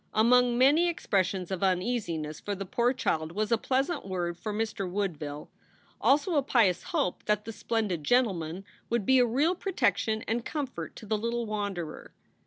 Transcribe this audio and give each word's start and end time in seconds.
Among 0.15 0.57
many 0.57 0.89
expressions 0.89 1.51
of 1.51 1.61
uneasiness 1.61 2.39
for 2.39 2.55
the 2.55 2.65
poor 2.65 2.91
child 2.91 3.33
was 3.33 3.51
a 3.51 3.57
pleasant 3.59 4.03
word 4.03 4.35
for 4.35 4.51
Mr. 4.51 4.89
Woodville; 4.89 5.51
also 6.01 6.33
a 6.37 6.41
pious 6.41 6.81
hope 6.85 7.23
that 7.25 7.45
the 7.45 7.51
splendid 7.51 8.03
gentleman 8.03 8.65
would 8.89 9.05
be 9.05 9.19
a 9.19 9.27
real 9.27 9.53
protection 9.53 10.23
and 10.27 10.43
comfort 10.43 10.95
to 10.95 11.05
the 11.05 11.19
little 11.19 11.45
wanderer. 11.45 12.15